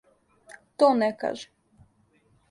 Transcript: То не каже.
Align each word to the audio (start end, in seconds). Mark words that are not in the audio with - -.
То 0.77 0.87
не 1.01 1.09
каже. 1.21 1.47